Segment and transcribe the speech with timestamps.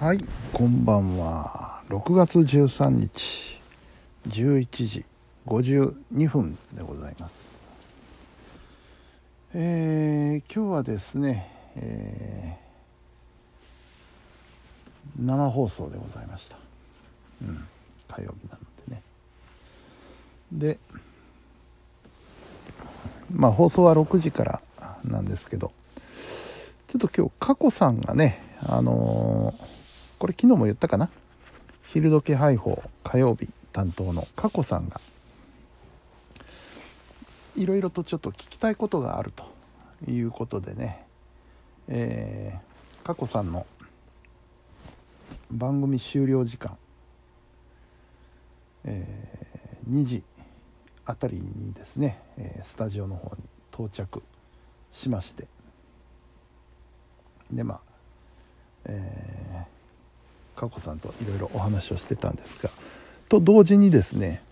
[0.00, 0.20] はい
[0.52, 1.82] こんばんは。
[1.88, 3.60] 6月13日
[4.28, 5.04] 11時
[5.44, 7.64] 52分でございます。
[9.54, 16.56] えー、今日はですね、えー、生放送でございました。
[17.42, 17.66] うん
[18.06, 19.02] 火曜日なのでね。
[20.52, 20.78] で
[23.34, 24.62] まあ放送は6時から
[25.02, 25.72] なんですけど
[26.86, 29.78] ちょっと今日佳子さんがねあのー
[30.18, 31.10] これ昨日も言ったかな？
[31.88, 35.00] 昼時配報火曜日担当の佳子さんが
[37.56, 39.44] いろいろとちょっと聞きたいことがあると
[40.10, 41.04] いうことでね。
[41.88, 43.66] えー、佳子さんの
[45.50, 46.76] 番組終了時間、
[48.84, 50.22] えー、2時
[51.06, 54.22] あたりにですね、えスタジオの方に到着
[54.92, 55.46] しまして。
[57.50, 57.80] でまあ
[58.84, 59.27] えー
[60.58, 62.70] 佳子さんといろいろお話をしてたんですが
[63.28, 64.42] と同時にですね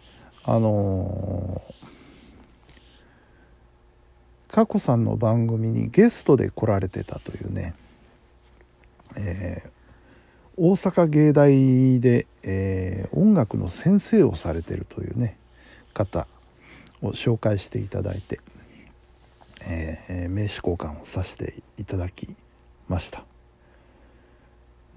[0.45, 7.75] あのー、佳子さんの番組にゲストで来られてたというね、
[9.17, 9.71] えー、
[10.57, 15.37] 大阪芸大で、えー、音楽の先生をされてるというね
[15.93, 16.29] 方
[17.03, 18.39] を紹介していただいて、
[19.62, 22.29] えー、名刺交換をさせていただき
[22.89, 23.25] ました。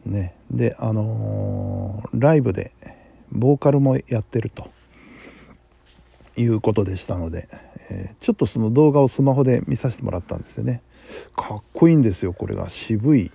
[0.05, 0.35] ね。
[0.51, 2.71] であのー、ライブで
[3.31, 4.69] ボーカルもやってると。
[6.41, 7.49] いうことでしたので、
[7.89, 10.81] えー、ちょっとその動画をスマホで見させてもらったんですよね。
[11.35, 12.69] かっこいいんですよこれが。
[12.69, 13.31] 渋い。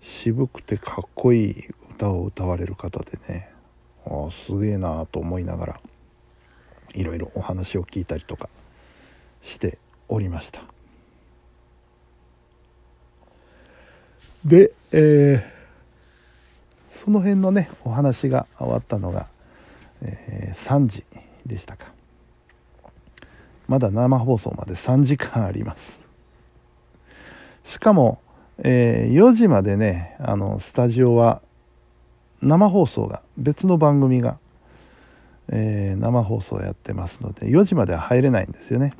[0.00, 3.50] 渋くてかっこいい歌を歌われる方でね。
[4.04, 5.80] あすげえなと思いながら
[6.92, 8.48] いろいろお話を聞いたりとか
[9.40, 10.62] しておりました。
[14.44, 15.52] で、えー
[17.02, 19.26] その辺のねお話が終わったのが、
[20.02, 21.04] えー、3時
[21.44, 21.86] でしたか。
[23.66, 26.00] まだ生放送まで3時間あります。
[27.64, 28.20] しかも、
[28.58, 31.42] えー、4時までねあのスタジオは
[32.40, 34.38] 生放送が別の番組が、
[35.48, 38.94] えー、生放送やってますので4時までは入れないんですよね。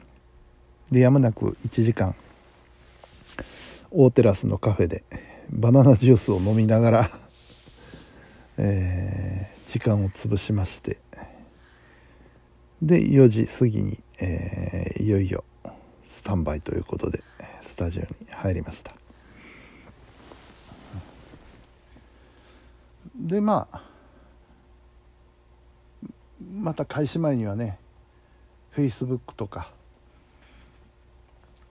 [0.90, 2.16] でやむなく1時間
[3.92, 5.04] 大テラスのカフェで
[5.52, 7.10] バナナジュースを飲みながら
[8.58, 10.98] えー、時間を潰しまして
[12.82, 15.44] で4時過ぎに、えー、いよいよ
[16.02, 17.22] スタンバイということで
[17.60, 18.94] スタジオに入りました。
[23.16, 23.82] でまあ
[26.54, 27.78] また開始前にはね
[28.70, 29.70] フェイスブックとか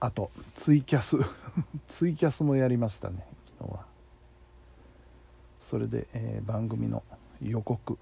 [0.00, 1.18] あとツイキャス
[1.88, 3.26] ツイキャスもやりましたね。
[3.62, 3.84] 昨日は。
[5.60, 7.02] それで、えー、番組の
[7.40, 7.96] 予告。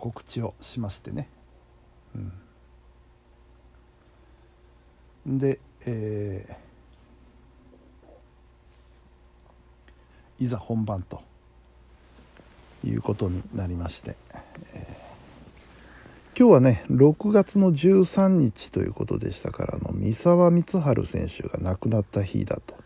[0.00, 1.28] 告知をしましてね、
[5.26, 11.20] うん、で、えー、いざ本番と
[12.82, 14.16] いうことになりまして、
[14.72, 22.79] えー、今日はね6月の13日ということでしたからの三沢光晴選手が亡くなった日だと。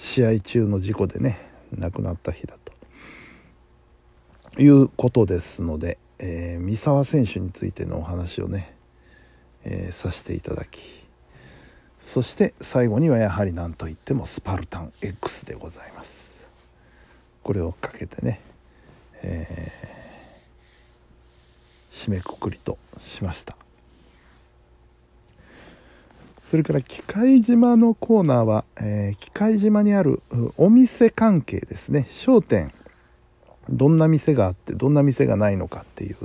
[0.00, 1.38] 試合中の事故でね
[1.76, 2.72] 亡くなった日だと。
[4.60, 8.74] いうことですので、えー、三沢選手についてのお話をね、
[9.62, 11.06] えー、させていただき
[12.00, 16.40] そして最後にはやはり何といってもスパルタン X でございます。
[17.42, 18.40] これをかけてね、
[19.22, 23.54] えー、締めくくりとしました。
[26.50, 30.20] それから機械島のコーナーは、えー、機械島にある
[30.56, 32.06] お店関係ですね。
[32.10, 32.72] 商店。
[33.70, 36.16] どんな店があってどんな店がないのかっていう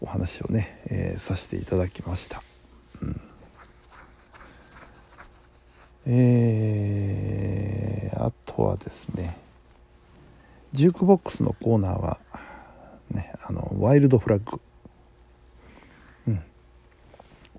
[0.00, 2.42] お話をね、えー、させていただきました、
[3.02, 3.20] うん、
[6.06, 9.38] えー、あとはですね
[10.72, 12.18] ジュークボックスのコーナーは、
[13.10, 14.60] ね、あのワイルドフラッグ。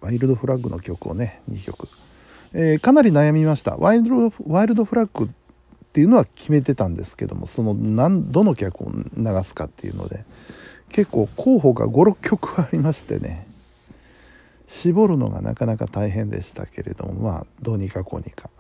[0.01, 1.88] ワイルドフラッグの曲をね2曲、
[2.54, 3.75] えー、かなり悩みました。
[3.78, 10.24] ワイルドワイルドフラッグっていうのは決めてたんですけどもその何どの曲を流すかっていうので
[10.90, 13.48] 結構候補が56曲ありましてね
[14.68, 18.52] 絞るのがなかなか大変でしたけれどもまあどうにかこうにか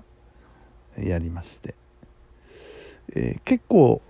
[0.97, 1.75] やりまして、
[3.15, 4.01] えー、結構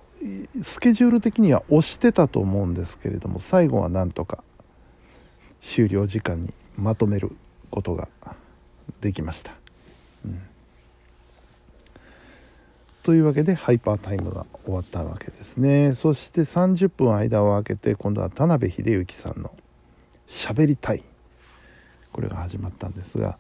[0.62, 4.44] スケジュール的には押してたと思うんですけれども最後はなんとか
[5.62, 7.32] 終了時間にまとめる
[7.70, 8.08] ことが
[9.02, 9.54] できました。
[10.26, 10.42] うん、
[13.04, 15.94] というわけでハイパータイムが終わったわけですね。
[15.94, 19.52] そして30分間を空けて今度は田辺秀幸さんの
[20.28, 21.04] 「しゃべりたい」
[22.12, 23.38] これが始まったんですが、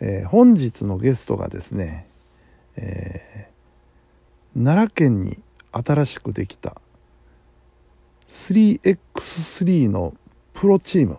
[0.00, 2.06] えー、本日のゲストがですね、
[2.76, 5.40] えー、奈良県に
[5.72, 6.80] 新しくできた
[8.28, 10.14] 3x3 の
[10.52, 11.18] プロチーム。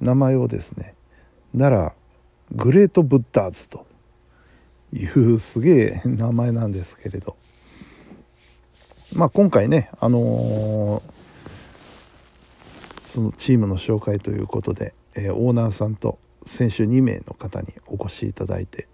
[0.00, 0.94] 名前をですね
[1.56, 1.92] 奈
[2.52, 3.86] 良グレートブッダーズと
[4.92, 7.36] いうすげえ名前なんですけれど。
[9.12, 11.02] まあ今回ねあのー、
[13.02, 18.86] そのチームの紹介ということで、えー、オーナーさんと選手2名の方にお越しいただいて、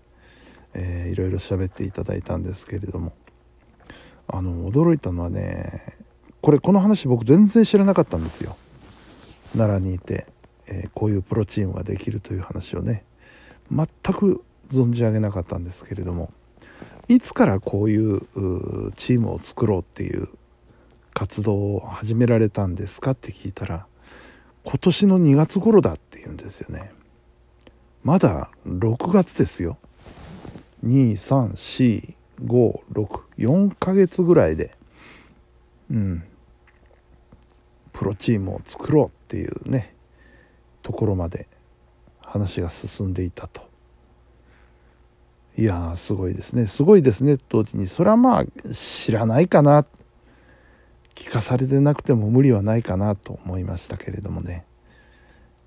[0.73, 3.13] えー、いろいろ喋っていただいたんですけれども。
[4.29, 5.83] あの驚いたのはね
[6.41, 8.57] これこの話僕全然知らなかったんですよ。
[9.57, 10.27] 奈良にいて、
[10.69, 13.05] え、こういうプロチームができるという話をね
[13.71, 16.33] 全く存じ上げなかったんですけれども
[17.09, 18.21] いつからこういう
[18.97, 20.29] チームを作ろうっていう
[21.15, 23.87] 活動を始められたんですかって聞いたら
[24.65, 26.93] 今年の2月頃だって言うんですよね。
[28.03, 29.79] まだ6月ですよ。
[30.85, 34.77] 234564ヶ月ぐらいで
[35.91, 36.23] うん
[37.93, 39.95] プロチームを作ろうっていうね
[40.87, 41.49] ところまで
[42.25, 43.61] 話が進んでいたと。
[45.59, 46.69] いやすごいですね。
[46.69, 47.39] すごいですね。
[47.49, 47.89] 同時に。
[47.89, 49.85] それはまあ知らないかな。
[51.17, 54.65] 聞かされてなくても無理はないかなと思いましたけれどもね。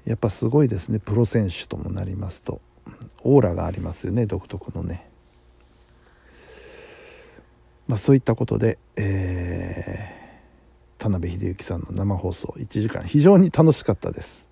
[0.06, 1.00] やっぱすごいですね。
[1.00, 2.62] プロ選手ともなりますと。
[3.24, 4.26] オーラがありますよね。
[4.26, 5.06] 独特のね。
[7.90, 14.49] まあそういったことで、えー、田辺秀幸さんの生放送1時間非常に楽しかったです。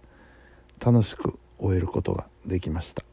[0.83, 3.03] 楽しく終えることができました。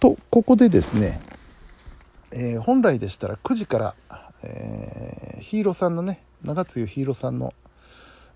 [0.00, 1.20] とここでですね、
[2.30, 3.94] えー、本来でしたら9時から、
[4.42, 7.54] えー、ヒーローさんのね長津ヒーローさんの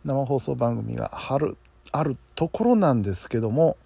[0.05, 1.59] 生放送番組が春
[1.93, 3.77] あるところなんですけども、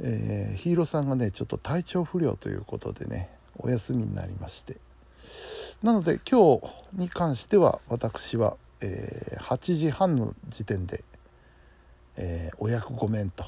[0.00, 4.76] えー、ヒーローさんがねちょっと体調不良ということでねお休みになりまして。
[5.82, 6.62] なので今日
[6.94, 11.04] に関しては私は、えー、8時半の時点で、
[12.16, 13.44] えー、お役御免と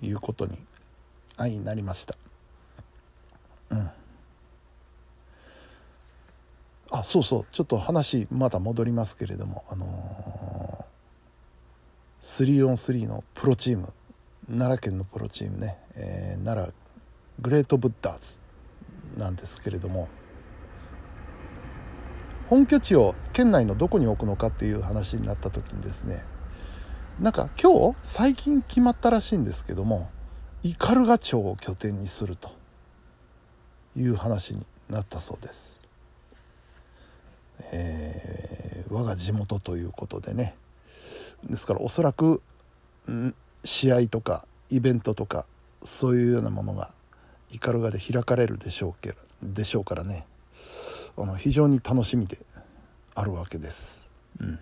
[0.00, 0.58] いうことに
[1.36, 2.16] 相になりました。
[3.70, 3.90] うん。
[6.90, 7.46] あそうそう。
[7.52, 13.92] ちょっと話まだ戻りますけれどもあのー、3on3 のプロチーム
[14.46, 16.72] 奈良県のプロチームね、えー、奈良
[17.40, 18.38] グレートブッダーズ
[19.18, 20.08] なんですけれども
[22.48, 26.24] 本拠地を県内のどこに置くのかっていう話になった時にですね
[27.20, 30.10] なんか今日最近決まったらしいんですけども
[30.62, 32.50] 斑鳩町を拠点にすると
[33.96, 35.82] いう話になったそうです。
[37.72, 40.54] えー、我が地元ということでね
[41.42, 42.42] ですからおそらく
[43.10, 43.34] ん
[43.64, 45.46] 試合とかイベントとか
[45.82, 46.90] そういうようなものが
[47.48, 50.26] 斑鳩で開かれるでしょうけでしょうからね
[51.16, 52.38] あの非常に楽しみで
[53.14, 54.10] あるわけです。
[54.38, 54.58] うん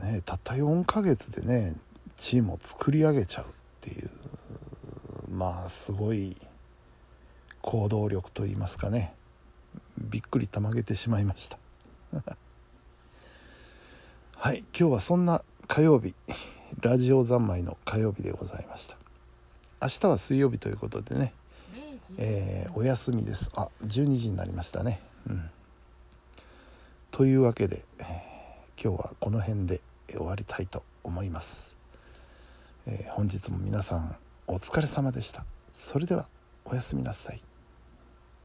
[0.00, 1.76] ね、たった4ヶ月でね
[2.16, 3.48] チームを作り上げちゃうっ
[3.80, 4.10] ていう
[5.30, 6.36] まあすごい
[7.62, 9.14] 行動力と言いますかね。
[9.98, 11.58] びっくりたまげてしまいました。
[14.36, 16.14] はい今日はそんな火曜日
[16.80, 18.96] ラジオ三昧の火曜日でございました。
[19.82, 21.32] 明日は水曜日ということでね、
[22.18, 23.50] えー、お休みです。
[23.54, 25.00] あ12時になりましたね。
[25.28, 25.50] うん。
[27.10, 29.80] というわけで、えー、今日はこの辺で。
[30.16, 31.74] 終わりたいと思います、
[32.86, 35.44] えー、本日も皆さんお疲れ様でした。
[35.72, 36.26] それでは
[36.64, 37.40] おやすみなさい。